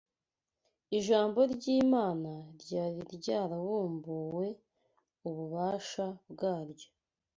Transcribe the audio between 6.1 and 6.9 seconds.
bwaryo